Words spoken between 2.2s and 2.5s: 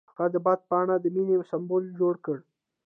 کړ.